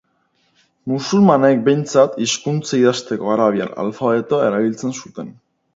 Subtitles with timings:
[0.91, 5.35] Musulmanek, behintzat, hizkuntza idazteko arabiar alfabetoa erabiltzen zuten.